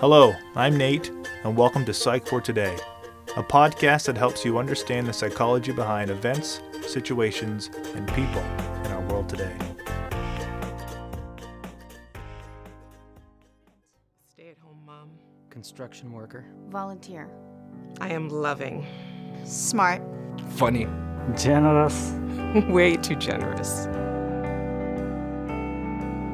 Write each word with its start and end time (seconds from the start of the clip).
Hello, 0.00 0.34
I'm 0.54 0.78
Nate, 0.78 1.10
and 1.44 1.54
welcome 1.54 1.84
to 1.84 1.92
Psych 1.92 2.26
for 2.26 2.40
Today, 2.40 2.74
a 3.36 3.42
podcast 3.42 4.06
that 4.06 4.16
helps 4.16 4.46
you 4.46 4.56
understand 4.56 5.06
the 5.06 5.12
psychology 5.12 5.72
behind 5.72 6.10
events, 6.10 6.62
situations, 6.86 7.68
and 7.94 8.08
people 8.14 8.40
in 8.40 8.92
our 8.92 9.02
world 9.10 9.28
today. 9.28 9.54
Stay 14.26 14.48
at 14.48 14.58
home 14.60 14.80
mom. 14.86 15.10
construction 15.50 16.12
worker. 16.12 16.46
Volunteer. 16.70 17.28
I 18.00 18.08
am 18.08 18.30
loving. 18.30 18.86
Smart. 19.44 20.00
Funny. 20.52 20.88
Generous. 21.36 22.14
Way 22.70 22.96
too 22.96 23.16
generous. 23.16 23.86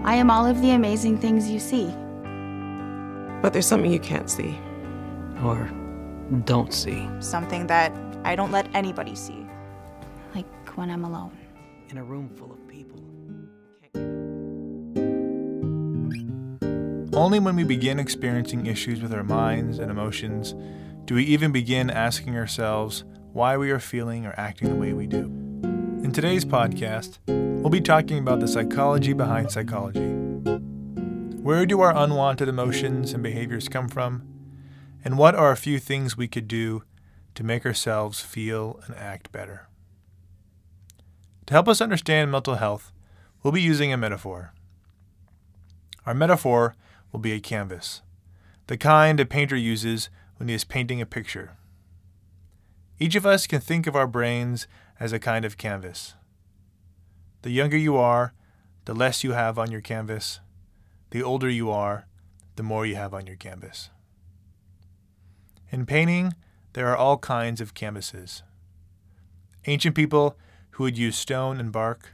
I 0.04 0.14
am 0.14 0.30
all 0.30 0.46
of 0.46 0.62
the 0.62 0.70
amazing 0.70 1.18
things 1.18 1.50
you 1.50 1.58
see. 1.58 1.92
But 3.42 3.52
there's 3.52 3.66
something 3.66 3.92
you 3.92 4.00
can't 4.00 4.30
see. 4.30 4.58
Or 5.44 5.70
don't 6.44 6.72
see. 6.72 7.08
Something 7.20 7.66
that 7.66 7.92
I 8.24 8.34
don't 8.34 8.50
let 8.50 8.68
anybody 8.74 9.14
see. 9.14 9.46
Like 10.34 10.46
when 10.76 10.90
I'm 10.90 11.04
alone. 11.04 11.36
In 11.90 11.98
a 11.98 12.04
room 12.04 12.28
full 12.36 12.52
of 12.52 12.66
people. 12.66 13.00
Only 17.16 17.38
when 17.38 17.56
we 17.56 17.64
begin 17.64 17.98
experiencing 17.98 18.66
issues 18.66 19.00
with 19.00 19.12
our 19.12 19.24
minds 19.24 19.78
and 19.78 19.90
emotions 19.90 20.54
do 21.06 21.14
we 21.14 21.24
even 21.24 21.52
begin 21.52 21.88
asking 21.88 22.36
ourselves 22.36 23.04
why 23.32 23.56
we 23.56 23.70
are 23.70 23.78
feeling 23.78 24.26
or 24.26 24.34
acting 24.36 24.68
the 24.68 24.74
way 24.74 24.92
we 24.92 25.06
do. 25.06 25.24
In 26.02 26.10
today's 26.12 26.44
podcast, 26.44 27.18
we'll 27.26 27.70
be 27.70 27.80
talking 27.80 28.18
about 28.18 28.40
the 28.40 28.48
psychology 28.48 29.12
behind 29.12 29.50
psychology. 29.50 30.25
Where 31.46 31.64
do 31.64 31.80
our 31.80 31.96
unwanted 31.96 32.48
emotions 32.48 33.12
and 33.12 33.22
behaviors 33.22 33.68
come 33.68 33.86
from? 33.86 34.26
And 35.04 35.16
what 35.16 35.36
are 35.36 35.52
a 35.52 35.56
few 35.56 35.78
things 35.78 36.16
we 36.16 36.26
could 36.26 36.48
do 36.48 36.82
to 37.36 37.44
make 37.44 37.64
ourselves 37.64 38.20
feel 38.20 38.80
and 38.84 38.96
act 38.96 39.30
better? 39.30 39.68
To 41.46 41.54
help 41.54 41.68
us 41.68 41.80
understand 41.80 42.32
mental 42.32 42.56
health, 42.56 42.90
we'll 43.44 43.52
be 43.52 43.62
using 43.62 43.92
a 43.92 43.96
metaphor. 43.96 44.54
Our 46.04 46.14
metaphor 46.14 46.74
will 47.12 47.20
be 47.20 47.30
a 47.30 47.38
canvas, 47.38 48.02
the 48.66 48.76
kind 48.76 49.20
a 49.20 49.24
painter 49.24 49.54
uses 49.54 50.10
when 50.38 50.48
he 50.48 50.54
is 50.56 50.64
painting 50.64 51.00
a 51.00 51.06
picture. 51.06 51.56
Each 52.98 53.14
of 53.14 53.24
us 53.24 53.46
can 53.46 53.60
think 53.60 53.86
of 53.86 53.94
our 53.94 54.08
brains 54.08 54.66
as 54.98 55.12
a 55.12 55.20
kind 55.20 55.44
of 55.44 55.56
canvas. 55.56 56.14
The 57.42 57.50
younger 57.50 57.76
you 57.76 57.96
are, 57.96 58.34
the 58.84 58.94
less 58.94 59.22
you 59.22 59.30
have 59.30 59.60
on 59.60 59.70
your 59.70 59.80
canvas. 59.80 60.40
The 61.10 61.22
older 61.22 61.48
you 61.48 61.70
are, 61.70 62.06
the 62.56 62.62
more 62.62 62.86
you 62.86 62.96
have 62.96 63.14
on 63.14 63.26
your 63.26 63.36
canvas. 63.36 63.90
In 65.70 65.86
painting, 65.86 66.34
there 66.72 66.88
are 66.88 66.96
all 66.96 67.18
kinds 67.18 67.60
of 67.60 67.74
canvases. 67.74 68.42
Ancient 69.66 69.94
people 69.94 70.36
who 70.72 70.84
would 70.84 70.98
use 70.98 71.16
stone 71.16 71.58
and 71.58 71.72
bark, 71.72 72.12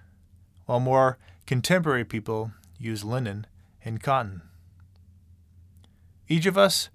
while 0.67 0.81
more 0.81 1.19
contemporary 1.47 2.05
people 2.05 2.53
use 2.79 3.05
linen 3.05 3.47
and 3.85 4.03
cotton. 4.03 4.43
Each 6.29 6.47
of 6.47 6.57
us 6.57 6.89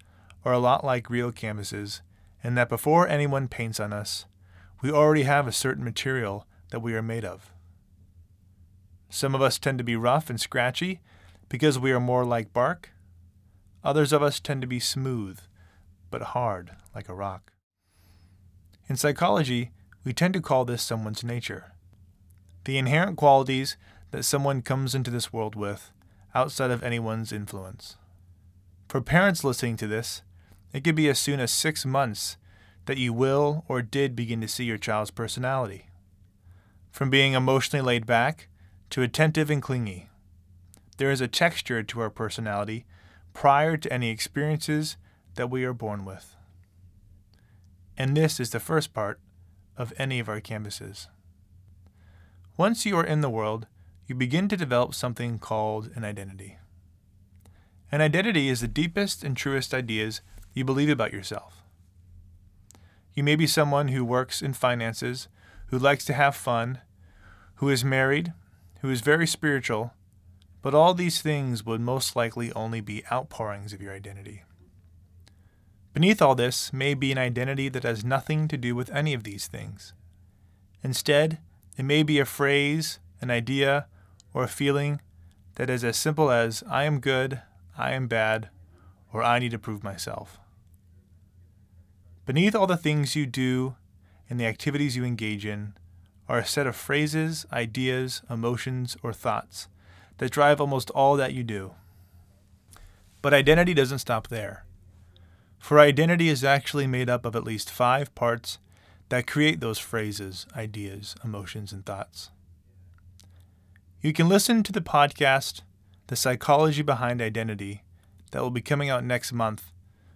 are 0.45 0.53
a 0.53 0.59
lot 0.59 0.83
like 0.83 1.09
real 1.09 1.31
canvases, 1.31 2.01
in 2.43 2.55
that 2.55 2.69
before 2.69 3.07
anyone 3.07 3.47
paints 3.47 3.79
on 3.79 3.91
us, 3.91 4.25
we 4.81 4.91
already 4.91 5.23
have 5.23 5.47
a 5.47 5.51
certain 5.51 5.83
material 5.83 6.45
that 6.69 6.81
we 6.81 6.93
are 6.95 7.01
made 7.01 7.25
of. 7.25 7.51
Some 9.09 9.35
of 9.35 9.41
us 9.41 9.59
tend 9.59 9.77
to 9.77 9.83
be 9.83 9.95
rough 9.95 10.29
and 10.29 10.39
scratchy 10.39 11.01
because 11.49 11.79
we 11.79 11.91
are 11.91 11.99
more 11.99 12.25
like 12.25 12.53
bark. 12.53 12.91
Others 13.83 14.11
of 14.11 14.21
us 14.21 14.39
tend 14.39 14.61
to 14.61 14.67
be 14.67 14.79
smooth, 14.79 15.39
but 16.09 16.21
hard 16.21 16.71
like 16.93 17.09
a 17.09 17.15
rock. 17.15 17.53
In 18.89 18.95
psychology, 18.95 19.71
we 20.03 20.13
tend 20.13 20.33
to 20.33 20.41
call 20.41 20.65
this 20.65 20.81
someone's 20.81 21.23
nature. 21.23 21.73
The 22.65 22.77
inherent 22.77 23.17
qualities 23.17 23.77
that 24.11 24.23
someone 24.23 24.61
comes 24.61 24.95
into 24.95 25.11
this 25.11 25.33
world 25.33 25.55
with 25.55 25.91
outside 26.33 26.71
of 26.71 26.83
anyone's 26.83 27.31
influence. 27.31 27.97
For 28.87 29.01
parents 29.01 29.43
listening 29.43 29.75
to 29.77 29.87
this, 29.87 30.21
it 30.73 30.83
could 30.83 30.95
be 30.95 31.09
as 31.09 31.19
soon 31.19 31.39
as 31.39 31.51
six 31.51 31.85
months 31.85 32.37
that 32.85 32.97
you 32.97 33.11
will 33.11 33.65
or 33.67 33.81
did 33.81 34.15
begin 34.15 34.39
to 34.41 34.47
see 34.47 34.63
your 34.63 34.77
child's 34.77 35.11
personality. 35.11 35.87
From 36.91 37.09
being 37.09 37.33
emotionally 37.33 37.83
laid 37.83 38.05
back 38.05 38.47
to 38.91 39.01
attentive 39.01 39.49
and 39.49 39.61
clingy. 39.61 40.09
There 40.97 41.11
is 41.11 41.21
a 41.21 41.27
texture 41.27 41.83
to 41.83 42.01
our 42.01 42.09
personality 42.09 42.85
prior 43.33 43.77
to 43.77 43.93
any 43.93 44.09
experiences 44.09 44.97
that 45.35 45.49
we 45.49 45.63
are 45.63 45.73
born 45.73 46.05
with. 46.05 46.35
And 47.95 48.17
this 48.17 48.39
is 48.39 48.49
the 48.49 48.59
first 48.59 48.93
part 48.93 49.19
of 49.77 49.93
any 49.97 50.19
of 50.19 50.27
our 50.27 50.41
canvases. 50.41 51.07
Once 52.57 52.85
you 52.85 52.97
are 52.97 53.05
in 53.05 53.21
the 53.21 53.29
world, 53.29 53.67
you 54.07 54.15
begin 54.15 54.47
to 54.47 54.57
develop 54.57 54.95
something 54.95 55.37
called 55.37 55.91
an 55.95 56.03
identity. 56.03 56.57
An 57.91 58.01
identity 58.01 58.49
is 58.49 58.61
the 58.61 58.67
deepest 58.67 59.23
and 59.23 59.37
truest 59.37 59.73
ideas 59.73 60.21
you 60.53 60.65
believe 60.65 60.89
about 60.89 61.13
yourself. 61.13 61.63
You 63.13 63.23
may 63.23 63.35
be 63.35 63.47
someone 63.47 63.89
who 63.89 64.03
works 64.03 64.41
in 64.41 64.53
finances, 64.53 65.27
who 65.67 65.77
likes 65.77 66.05
to 66.05 66.13
have 66.13 66.35
fun, 66.35 66.79
who 67.55 67.69
is 67.69 67.83
married, 67.83 68.33
who 68.81 68.89
is 68.89 69.01
very 69.01 69.27
spiritual, 69.27 69.93
but 70.61 70.73
all 70.73 70.93
these 70.93 71.21
things 71.21 71.65
would 71.65 71.81
most 71.81 72.15
likely 72.15 72.51
only 72.53 72.81
be 72.81 73.03
outpourings 73.11 73.73
of 73.73 73.81
your 73.81 73.93
identity. 73.93 74.43
Beneath 75.93 76.21
all 76.21 76.35
this 76.35 76.71
may 76.71 76.93
be 76.93 77.11
an 77.11 77.17
identity 77.17 77.69
that 77.69 77.83
has 77.83 78.03
nothing 78.03 78.47
to 78.47 78.57
do 78.57 78.75
with 78.75 78.91
any 78.91 79.13
of 79.13 79.23
these 79.23 79.47
things. 79.47 79.93
Instead, 80.83 81.39
it 81.77 81.83
may 81.83 82.03
be 82.03 82.19
a 82.19 82.25
phrase, 82.25 82.99
an 83.21 83.31
idea, 83.31 83.87
or 84.33 84.43
a 84.43 84.47
feeling 84.47 85.01
that 85.55 85.69
is 85.69 85.83
as 85.83 85.97
simple 85.97 86.29
as 86.29 86.63
I 86.69 86.83
am 86.83 86.99
good, 86.99 87.41
I 87.77 87.93
am 87.93 88.07
bad, 88.07 88.49
or 89.11 89.23
I 89.23 89.39
need 89.39 89.51
to 89.51 89.59
prove 89.59 89.83
myself. 89.83 90.39
Beneath 92.25 92.55
all 92.55 92.67
the 92.67 92.77
things 92.77 93.15
you 93.15 93.25
do 93.25 93.75
and 94.29 94.39
the 94.39 94.45
activities 94.45 94.95
you 94.95 95.03
engage 95.03 95.45
in 95.45 95.73
are 96.27 96.39
a 96.39 96.45
set 96.45 96.67
of 96.67 96.75
phrases, 96.75 97.45
ideas, 97.51 98.21
emotions, 98.29 98.97
or 99.01 99.13
thoughts 99.13 99.67
that 100.17 100.31
drive 100.31 100.59
almost 100.59 100.89
all 100.91 101.15
that 101.17 101.33
you 101.33 101.43
do. 101.43 101.71
But 103.21 103.33
identity 103.33 103.73
doesn't 103.73 103.99
stop 103.99 104.27
there. 104.27 104.65
For 105.59 105.79
identity 105.79 106.29
is 106.29 106.43
actually 106.43 106.87
made 106.87 107.09
up 107.09 107.25
of 107.25 107.35
at 107.35 107.43
least 107.43 107.71
five 107.71 108.13
parts 108.15 108.59
that 109.09 109.27
create 109.27 109.59
those 109.59 109.79
phrases, 109.79 110.45
ideas, 110.55 111.15
emotions, 111.23 111.71
and 111.71 111.85
thoughts. 111.85 112.29
You 114.01 114.13
can 114.13 114.29
listen 114.29 114.63
to 114.63 114.71
the 114.71 114.81
podcast, 114.81 115.61
The 116.07 116.15
Psychology 116.15 116.83
Behind 116.83 117.21
Identity, 117.21 117.83
that 118.31 118.41
will 118.41 118.51
be 118.51 118.61
coming 118.61 118.89
out 118.89 119.03
next 119.03 119.33
month 119.33 119.71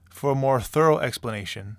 for 0.09 0.31
a 0.31 0.35
more 0.35 0.61
thorough 0.61 0.99
explanation. 0.99 1.77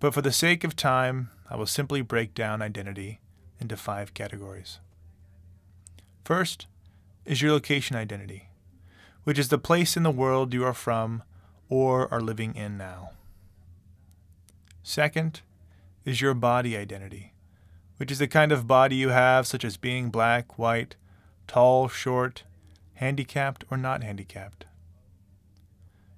But 0.00 0.12
for 0.12 0.22
the 0.22 0.32
sake 0.32 0.64
of 0.64 0.76
time, 0.76 1.30
I 1.48 1.56
will 1.56 1.66
simply 1.66 2.02
break 2.02 2.34
down 2.34 2.60
identity 2.60 3.20
into 3.60 3.76
five 3.76 4.12
categories. 4.14 4.80
First 6.24 6.66
is 7.28 7.42
your 7.42 7.52
location 7.52 7.94
identity, 7.94 8.48
which 9.24 9.38
is 9.38 9.50
the 9.50 9.58
place 9.58 9.98
in 9.98 10.02
the 10.02 10.10
world 10.10 10.54
you 10.54 10.64
are 10.64 10.72
from 10.72 11.22
or 11.68 12.10
are 12.12 12.22
living 12.22 12.54
in 12.56 12.78
now. 12.78 13.10
Second 14.82 15.42
is 16.06 16.22
your 16.22 16.32
body 16.32 16.74
identity, 16.74 17.34
which 17.98 18.10
is 18.10 18.18
the 18.18 18.26
kind 18.26 18.50
of 18.50 18.66
body 18.66 18.96
you 18.96 19.10
have, 19.10 19.46
such 19.46 19.62
as 19.62 19.76
being 19.76 20.08
black, 20.08 20.58
white, 20.58 20.96
tall, 21.46 21.86
short, 21.86 22.44
handicapped, 22.94 23.62
or 23.70 23.76
not 23.76 24.02
handicapped. 24.02 24.64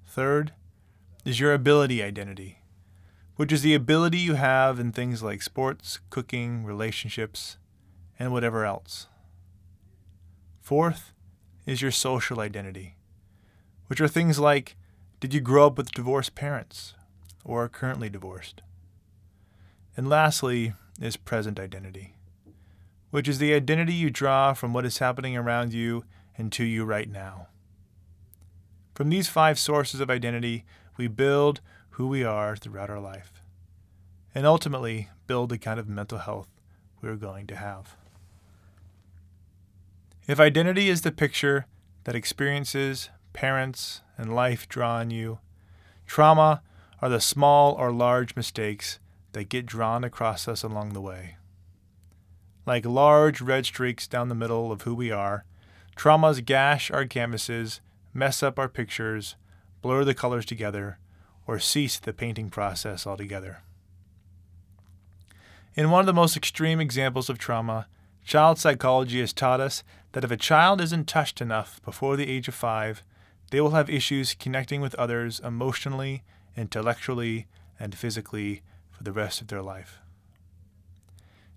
Third 0.06 0.52
is 1.24 1.40
your 1.40 1.52
ability 1.52 2.00
identity, 2.04 2.60
which 3.34 3.50
is 3.50 3.62
the 3.62 3.74
ability 3.74 4.18
you 4.18 4.34
have 4.34 4.78
in 4.78 4.92
things 4.92 5.24
like 5.24 5.42
sports, 5.42 5.98
cooking, 6.08 6.64
relationships, 6.64 7.56
and 8.16 8.30
whatever 8.32 8.64
else. 8.64 9.08
Fourth 10.60 11.12
is 11.66 11.82
your 11.82 11.90
social 11.90 12.40
identity, 12.40 12.96
which 13.88 14.00
are 14.00 14.08
things 14.08 14.38
like 14.38 14.76
did 15.18 15.34
you 15.34 15.40
grow 15.40 15.66
up 15.66 15.76
with 15.76 15.92
divorced 15.92 16.34
parents 16.34 16.94
or 17.44 17.64
are 17.64 17.68
currently 17.68 18.08
divorced? 18.08 18.62
And 19.96 20.08
lastly 20.08 20.74
is 21.00 21.16
present 21.16 21.58
identity, 21.58 22.14
which 23.10 23.28
is 23.28 23.38
the 23.38 23.52
identity 23.52 23.92
you 23.92 24.10
draw 24.10 24.54
from 24.54 24.72
what 24.72 24.86
is 24.86 24.98
happening 24.98 25.36
around 25.36 25.72
you 25.72 26.04
and 26.38 26.52
to 26.52 26.64
you 26.64 26.84
right 26.84 27.10
now. 27.10 27.48
From 28.94 29.10
these 29.10 29.28
five 29.28 29.58
sources 29.58 30.00
of 30.00 30.10
identity, 30.10 30.64
we 30.96 31.08
build 31.08 31.60
who 31.90 32.06
we 32.06 32.22
are 32.22 32.56
throughout 32.56 32.90
our 32.90 33.00
life, 33.00 33.42
and 34.34 34.46
ultimately 34.46 35.08
build 35.26 35.50
the 35.50 35.58
kind 35.58 35.80
of 35.80 35.88
mental 35.88 36.18
health 36.18 36.48
we 37.00 37.08
are 37.08 37.16
going 37.16 37.46
to 37.48 37.56
have. 37.56 37.96
If 40.30 40.38
identity 40.38 40.88
is 40.88 41.00
the 41.00 41.10
picture 41.10 41.66
that 42.04 42.14
experiences, 42.14 43.10
parents, 43.32 44.02
and 44.16 44.32
life 44.32 44.68
draw 44.68 44.98
on 44.98 45.10
you. 45.10 45.40
Trauma 46.06 46.62
are 47.02 47.08
the 47.08 47.20
small 47.20 47.72
or 47.72 47.90
large 47.90 48.36
mistakes 48.36 49.00
that 49.32 49.48
get 49.48 49.66
drawn 49.66 50.04
across 50.04 50.46
us 50.46 50.62
along 50.62 50.92
the 50.92 51.00
way. 51.00 51.34
Like 52.64 52.86
large 52.86 53.40
red 53.40 53.66
streaks 53.66 54.06
down 54.06 54.28
the 54.28 54.36
middle 54.36 54.70
of 54.70 54.82
who 54.82 54.94
we 54.94 55.10
are, 55.10 55.44
traumas 55.96 56.44
gash 56.44 56.92
our 56.92 57.06
canvases, 57.06 57.80
mess 58.14 58.40
up 58.40 58.56
our 58.56 58.68
pictures, 58.68 59.34
blur 59.82 60.04
the 60.04 60.14
colors 60.14 60.46
together, 60.46 61.00
or 61.44 61.58
cease 61.58 61.98
the 61.98 62.12
painting 62.12 62.50
process 62.50 63.04
altogether. 63.04 63.64
In 65.74 65.90
one 65.90 65.98
of 65.98 66.06
the 66.06 66.12
most 66.12 66.36
extreme 66.36 66.80
examples 66.80 67.28
of 67.28 67.36
trauma, 67.36 67.88
child 68.22 68.60
psychology 68.60 69.18
has 69.18 69.32
taught 69.32 69.60
us 69.60 69.82
that 70.12 70.24
if 70.24 70.30
a 70.30 70.36
child 70.36 70.80
isn't 70.80 71.06
touched 71.06 71.40
enough 71.40 71.80
before 71.84 72.16
the 72.16 72.28
age 72.28 72.48
of 72.48 72.54
five, 72.54 73.02
they 73.50 73.60
will 73.60 73.70
have 73.70 73.90
issues 73.90 74.34
connecting 74.34 74.80
with 74.80 74.94
others 74.94 75.40
emotionally, 75.40 76.22
intellectually, 76.56 77.46
and 77.78 77.94
physically 77.94 78.62
for 78.90 79.02
the 79.02 79.12
rest 79.12 79.40
of 79.40 79.48
their 79.48 79.62
life. 79.62 79.98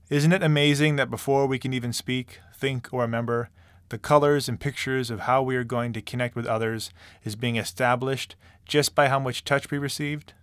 Isn't 0.10 0.34
it 0.34 0.44
amazing 0.44 0.96
that 0.98 1.10
before 1.10 1.48
we 1.48 1.60
can 1.60 1.74
even 1.74 1.94
speak, 1.94 2.40
think, 2.56 2.90
or 2.92 3.02
remember, 3.02 3.50
the 3.90 3.98
colors 3.98 4.50
and 4.50 4.60
pictures 4.60 5.10
of 5.10 5.22
how 5.22 5.42
we 5.42 5.56
are 5.56 5.64
going 5.64 5.94
to 5.94 6.02
connect 6.02 6.36
with 6.36 6.46
others 6.46 6.92
is 7.24 7.36
being 7.36 7.56
established 7.56 8.36
just 8.66 8.96
by 8.96 9.08
how 9.08 9.20
much 9.20 9.44
touch 9.44 9.70
we 9.70 9.78
received? 9.78 10.34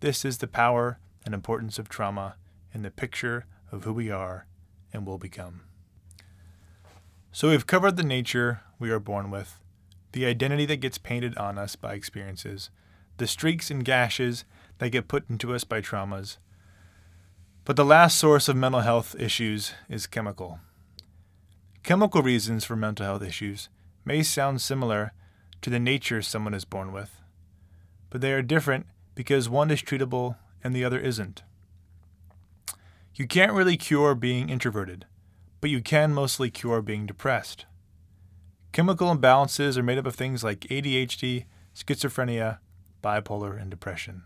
This 0.00 0.24
is 0.24 0.38
the 0.38 0.46
power 0.46 0.98
and 1.24 1.34
importance 1.34 1.78
of 1.78 1.88
trauma 1.88 2.36
in 2.72 2.82
the 2.82 2.90
picture 2.90 3.46
of 3.72 3.84
who 3.84 3.92
we 3.92 4.10
are 4.10 4.46
and 4.92 5.06
will 5.06 5.18
become. 5.18 5.62
So 7.34 7.50
we've 7.50 7.66
covered 7.66 7.96
the 7.96 8.04
nature 8.04 8.60
we 8.78 8.92
are 8.92 9.00
born 9.00 9.28
with, 9.28 9.58
the 10.12 10.24
identity 10.24 10.66
that 10.66 10.76
gets 10.76 10.98
painted 10.98 11.36
on 11.36 11.58
us 11.58 11.74
by 11.74 11.94
experiences, 11.94 12.70
the 13.16 13.26
streaks 13.26 13.72
and 13.72 13.84
gashes 13.84 14.44
that 14.78 14.90
get 14.90 15.08
put 15.08 15.28
into 15.28 15.52
us 15.52 15.64
by 15.64 15.80
traumas. 15.80 16.36
But 17.64 17.74
the 17.74 17.84
last 17.84 18.18
source 18.18 18.48
of 18.48 18.54
mental 18.54 18.82
health 18.82 19.16
issues 19.18 19.72
is 19.88 20.06
chemical. 20.06 20.60
Chemical 21.82 22.22
reasons 22.22 22.64
for 22.64 22.76
mental 22.76 23.04
health 23.04 23.24
issues 23.24 23.68
may 24.04 24.22
sound 24.22 24.60
similar 24.60 25.12
to 25.62 25.70
the 25.70 25.80
nature 25.80 26.22
someone 26.22 26.54
is 26.54 26.64
born 26.64 26.92
with, 26.92 27.20
but 28.10 28.20
they 28.20 28.32
are 28.32 28.42
different 28.42 28.86
because 29.16 29.48
one 29.48 29.72
is 29.72 29.82
treatable 29.82 30.36
and 30.62 30.72
the 30.72 30.84
other 30.84 31.00
isn't. 31.00 31.42
You 33.16 33.26
can't 33.26 33.52
really 33.52 33.76
cure 33.76 34.14
being 34.14 34.50
introverted, 34.50 35.06
but 35.64 35.70
you 35.70 35.80
can 35.80 36.12
mostly 36.12 36.50
cure 36.50 36.82
being 36.82 37.06
depressed. 37.06 37.64
Chemical 38.72 39.16
imbalances 39.16 39.78
are 39.78 39.82
made 39.82 39.96
up 39.96 40.04
of 40.04 40.14
things 40.14 40.44
like 40.44 40.60
ADHD, 40.68 41.46
schizophrenia, 41.74 42.58
bipolar, 43.02 43.58
and 43.58 43.70
depression, 43.70 44.24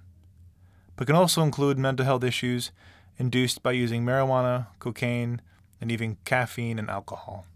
but 0.96 1.06
can 1.06 1.14
also 1.14 1.44
include 1.44 1.78
mental 1.78 2.04
health 2.04 2.24
issues 2.24 2.72
induced 3.18 3.62
by 3.62 3.70
using 3.70 4.04
marijuana, 4.04 4.66
cocaine, 4.80 5.40
and 5.80 5.92
even 5.92 6.16
caffeine 6.24 6.76
and 6.76 6.90
alcohol. 6.90 7.46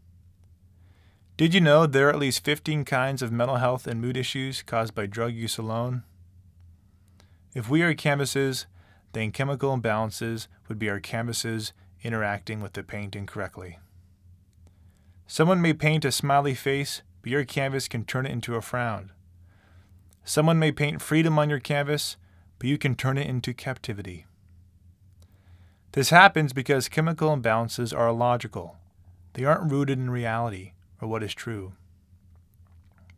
Did 1.37 1.53
you 1.53 1.61
know 1.61 1.85
there 1.85 2.07
are 2.07 2.13
at 2.13 2.21
least 2.21 2.45
15 2.45 2.85
kinds 2.85 3.21
of 3.21 3.33
mental 3.33 3.57
health 3.57 3.89
and 3.89 4.01
mood 4.01 4.17
issues 4.17 4.63
caused 4.63 4.95
by 4.95 5.07
drug 5.07 5.35
use 5.35 5.59
alone? 5.59 6.05
If 7.53 7.69
we 7.69 7.83
are 7.83 7.95
canvases, 7.95 8.67
then 9.13 9.33
chemical 9.33 9.77
imbalances 9.77 10.47
would 10.69 10.79
be 10.79 10.89
our 10.89 11.01
canvases 11.01 11.73
interacting 12.03 12.61
with 12.61 12.73
the 12.73 12.83
paint 12.83 13.17
incorrectly. 13.17 13.79
Someone 15.27 15.63
may 15.63 15.73
paint 15.73 16.05
a 16.05 16.13
smiley 16.13 16.55
face, 16.55 17.03
but 17.23 17.31
your 17.31 17.45
canvas 17.45 17.89
can 17.89 18.05
turn 18.05 18.27
it 18.27 18.33
into 18.33 18.55
a 18.55 18.61
frown. 18.61 19.13
Someone 20.25 20.59
may 20.59 20.73
paint 20.73 21.01
freedom 21.01 21.39
on 21.39 21.49
your 21.49 21.61
canvas, 21.61 22.17
but 22.59 22.69
you 22.69 22.79
can 22.79 22.95
turn 22.95 23.19
it 23.19 23.27
into 23.27 23.55
captivity. 23.55 24.27
This 25.93 26.11
happens 26.11 26.53
because 26.53 26.89
chemical 26.89 27.35
imbalances 27.37 27.97
are 27.97 28.09
illogical. 28.09 28.77
They 29.35 29.45
aren't 29.45 29.71
rooted 29.71 29.99
in 29.99 30.11
reality 30.11 30.73
or 31.01 31.09
what 31.09 31.23
is 31.23 31.35
true. 31.35 31.73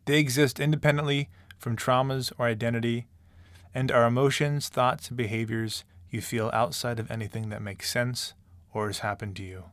They 0.05 0.19
exist 0.19 0.59
independently 0.59 1.29
from 1.57 1.75
traumas 1.75 2.31
or 2.37 2.47
identity 2.47 3.07
and 3.73 3.91
are 3.91 4.05
emotions, 4.05 4.69
thoughts, 4.69 5.09
and 5.09 5.17
behaviors 5.17 5.83
you 6.09 6.21
feel 6.21 6.49
outside 6.53 6.99
of 6.99 7.11
anything 7.11 7.49
that 7.49 7.61
makes 7.61 7.89
sense 7.91 8.33
or 8.75 8.87
has 8.87 8.99
happened 8.99 9.35
to 9.37 9.43
you. 9.43 9.63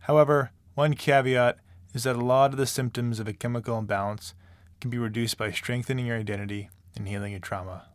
However, 0.00 0.50
one 0.74 0.94
caveat 0.94 1.58
is 1.94 2.04
that 2.04 2.16
a 2.16 2.24
lot 2.24 2.52
of 2.52 2.56
the 2.56 2.66
symptoms 2.66 3.20
of 3.20 3.28
a 3.28 3.34
chemical 3.34 3.78
imbalance 3.78 4.34
can 4.80 4.90
be 4.90 4.98
reduced 4.98 5.36
by 5.36 5.52
strengthening 5.52 6.06
your 6.06 6.16
identity 6.16 6.70
and 6.96 7.06
healing 7.06 7.32
your 7.32 7.40
trauma. 7.40 7.88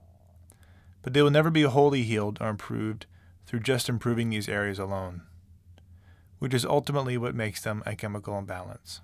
But 1.02 1.14
they 1.14 1.22
will 1.22 1.32
never 1.32 1.50
be 1.50 1.64
wholly 1.64 2.04
healed 2.04 2.38
or 2.40 2.50
improved 2.50 3.08
through 3.48 3.62
just 3.62 3.90
improving 3.90 4.30
these 4.30 4.48
areas 4.48 4.78
alone, 4.78 5.24
which 6.38 6.54
is 6.54 6.64
ultimately 6.64 7.18
what 7.18 7.34
makes 7.34 7.62
them 7.62 7.82
a 7.86 7.96
chemical 7.96 8.38
imbalance. 8.38 9.02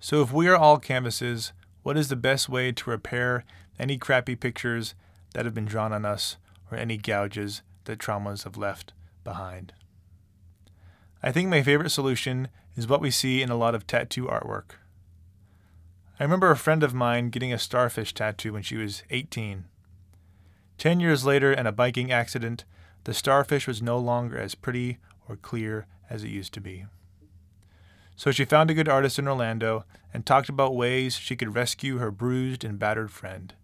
So, 0.00 0.22
if 0.22 0.32
we 0.32 0.48
are 0.48 0.56
all 0.56 0.78
canvases, 0.78 1.52
what 1.82 1.96
is 1.96 2.08
the 2.08 2.16
best 2.16 2.48
way 2.48 2.72
to 2.72 2.90
repair 2.90 3.44
any 3.78 3.96
crappy 3.96 4.36
pictures 4.36 4.94
that 5.32 5.44
have 5.44 5.54
been 5.54 5.64
drawn 5.64 5.92
on 5.92 6.04
us 6.04 6.36
or 6.70 6.76
any 6.76 6.96
gouges 6.96 7.62
that 7.84 7.98
traumas 7.98 8.44
have 8.44 8.56
left 8.56 8.92
behind? 9.24 9.72
I 11.22 11.32
think 11.32 11.48
my 11.48 11.62
favorite 11.62 11.90
solution 11.90 12.48
is 12.76 12.86
what 12.86 13.00
we 13.00 13.10
see 13.10 13.42
in 13.42 13.50
a 13.50 13.56
lot 13.56 13.74
of 13.74 13.86
tattoo 13.86 14.26
artwork. 14.26 14.76
I 16.20 16.24
remember 16.24 16.50
a 16.50 16.56
friend 16.56 16.82
of 16.82 16.94
mine 16.94 17.30
getting 17.30 17.52
a 17.52 17.58
starfish 17.58 18.14
tattoo 18.14 18.52
when 18.52 18.62
she 18.62 18.76
was 18.76 19.02
18. 19.10 19.64
Ten 20.76 21.00
years 21.00 21.24
later, 21.24 21.52
in 21.52 21.66
a 21.66 21.72
biking 21.72 22.12
accident, 22.12 22.64
the 23.04 23.14
starfish 23.14 23.66
was 23.66 23.82
no 23.82 23.98
longer 23.98 24.38
as 24.38 24.54
pretty 24.54 24.98
or 25.28 25.36
clear 25.36 25.86
as 26.08 26.22
it 26.22 26.30
used 26.30 26.54
to 26.54 26.60
be. 26.60 26.86
So 28.14 28.30
she 28.30 28.44
found 28.44 28.70
a 28.70 28.74
good 28.74 28.88
artist 28.88 29.18
in 29.18 29.28
Orlando 29.28 29.84
and 30.12 30.24
talked 30.24 30.48
about 30.48 30.76
ways 30.76 31.16
she 31.16 31.36
could 31.36 31.54
rescue 31.54 31.98
her 31.98 32.10
bruised 32.10 32.64
and 32.64 32.78
battered 32.78 33.10
friend. 33.10 33.54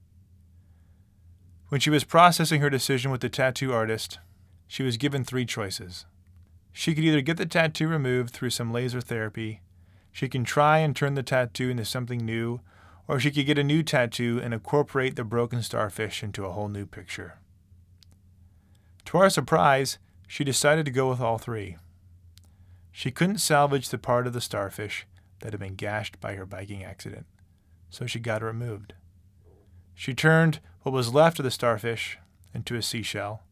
When 1.69 1.81
she 1.81 1.91
was 1.91 2.05
processing 2.05 2.61
her 2.61 2.71
decision 2.71 3.11
with 3.11 3.21
the 3.21 3.29
tattoo 3.29 3.73
artist, 3.73 4.19
she 4.67 4.83
was 4.83 4.97
given 4.97 5.25
three 5.25 5.45
choices. 5.45 6.07
She 6.77 6.93
could 6.93 7.05
either 7.05 7.21
get 7.21 7.37
the 7.37 7.47
tattoo 7.47 7.87
removed 7.87 8.35
through 8.35 8.51
some 8.51 8.73
laser 8.73 9.01
therapy, 9.01 9.63
she 10.11 10.29
can 10.29 10.45
try 10.45 10.79
and 10.79 10.95
turn 10.95 11.15
the 11.15 11.23
tattoo 11.23 11.71
into 11.71 11.85
something 11.85 12.19
new, 12.19 12.61
or 13.07 13.21
she 13.21 13.31
could 13.31 13.47
get 13.47 13.59
a 13.59 13.65
new 13.65 13.85
tattoo 13.85 14.41
and 14.43 14.53
incorporate 14.53 15.15
the 15.15 15.23
broken 15.23 15.63
starfish 15.63 16.23
into 16.23 16.45
a 16.45 16.53
whole 16.53 16.69
new 16.69 16.85
picture. 16.85 17.39
To 19.07 19.19
our 19.19 19.31
surprise, 19.31 19.99
she 20.27 20.43
decided 20.43 20.85
to 20.85 20.91
go 20.91 21.09
with 21.09 21.21
all 21.21 21.39
three. 21.39 21.77
She 22.91 23.13
couldn't 23.13 23.39
salvage 23.39 23.89
the 23.89 23.99
part 23.99 24.27
of 24.27 24.33
the 24.33 24.41
starfish 24.41 25.07
that 25.41 25.53
had 25.53 25.61
been 25.61 25.77
gashed 25.77 26.21
by 26.21 26.35
her 26.35 26.47
biking 26.47 26.83
accident, 26.83 27.27
so 27.89 28.05
she 28.05 28.19
got 28.19 28.43
it 28.43 28.47
removed. 28.47 28.95
She 29.95 30.13
turned 30.13 30.59
what 30.83 30.93
was 30.93 31.15
left 31.15 31.39
of 31.39 31.45
the 31.45 31.53
starfish 31.53 32.19
into 32.53 32.75
a 32.75 32.83
seashell, 32.83 33.43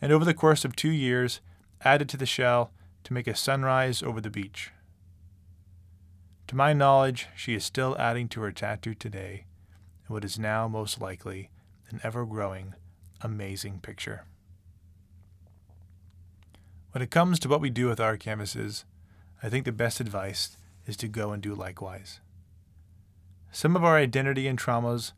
and 0.00 0.10
over 0.10 0.24
the 0.24 0.34
course 0.34 0.64
of 0.64 0.74
two 0.74 0.90
years, 0.90 1.40
added 1.84 2.08
to 2.08 2.16
the 2.16 2.26
shell 2.26 2.72
to 3.04 3.12
make 3.12 3.26
a 3.26 3.34
sunrise 3.34 4.02
over 4.02 4.20
the 4.20 4.30
beach. 4.30 4.72
To 6.48 6.56
my 6.56 6.72
knowledge, 6.72 7.28
she 7.36 7.54
is 7.54 7.64
still 7.64 7.96
adding 7.98 8.28
to 8.28 8.40
her 8.40 8.52
tattoo 8.52 8.94
today 8.94 9.46
in 10.06 10.12
what 10.12 10.24
is 10.24 10.38
now 10.38 10.68
most 10.68 11.00
likely 11.00 11.50
an 11.90 12.00
ever 12.02 12.24
growing, 12.24 12.74
amazing 13.20 13.80
picture. 13.80 14.24
When 16.92 17.02
it 17.02 17.10
comes 17.10 17.38
to 17.40 17.48
what 17.48 17.60
we 17.60 17.70
do 17.70 17.88
with 17.88 18.00
our 18.00 18.16
canvases, 18.16 18.84
I 19.42 19.48
think 19.48 19.64
the 19.64 19.72
best 19.72 20.00
advice 20.00 20.56
is 20.86 20.96
to 20.98 21.08
go 21.08 21.32
and 21.32 21.42
do 21.42 21.54
likewise. 21.54 22.20
Some 23.50 23.76
of 23.76 23.84
our 23.84 23.96
identity 23.96 24.46
and 24.46 24.58
traumas 24.58 25.12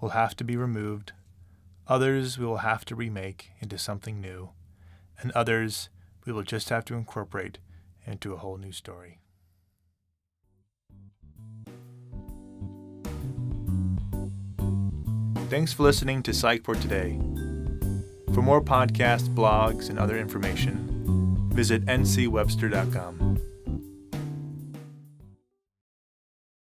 will 0.00 0.10
have 0.10 0.34
to 0.36 0.44
be 0.44 0.56
removed, 0.56 1.12
others 1.86 2.38
we 2.38 2.46
will 2.46 2.58
have 2.58 2.84
to 2.86 2.94
remake 2.94 3.50
into 3.60 3.78
something 3.78 4.20
new, 4.20 4.50
and 5.20 5.30
others 5.32 5.88
we 6.24 6.32
will 6.32 6.42
just 6.42 6.68
have 6.68 6.84
to 6.86 6.94
incorporate 6.94 7.58
into 8.06 8.32
a 8.32 8.36
whole 8.36 8.56
new 8.56 8.72
story. 8.72 9.20
Thanks 15.48 15.72
for 15.72 15.82
listening 15.82 16.22
to 16.22 16.32
Psych 16.32 16.64
for 16.64 16.76
today. 16.76 17.18
For 18.34 18.42
more 18.42 18.62
podcasts, 18.62 19.28
blogs, 19.28 19.90
and 19.90 19.98
other 19.98 20.16
information, 20.16 21.50
visit 21.52 21.84
ncwebster.com. 21.86 23.29